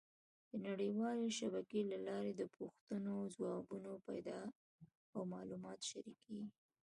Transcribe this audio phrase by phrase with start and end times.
[0.49, 4.39] د نړیوالې شبکې له لارې د پوښتنو ځوابونه پیدا
[5.13, 6.49] او معلومات شریکېږي.